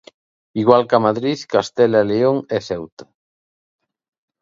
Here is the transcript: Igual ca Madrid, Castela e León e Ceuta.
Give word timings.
Igual 0.61 0.83
ca 0.89 1.01
Madrid, 1.07 1.39
Castela 1.53 1.99
e 2.03 2.07
León 2.11 2.37
e 2.55 2.57
Ceuta. 2.67 3.05